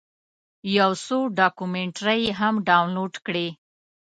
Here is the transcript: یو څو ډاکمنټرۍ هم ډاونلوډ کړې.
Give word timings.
یو 0.77 0.91
څو 1.05 1.17
ډاکمنټرۍ 1.37 2.23
هم 2.39 2.53
ډاونلوډ 2.67 3.13
کړې. 3.25 3.47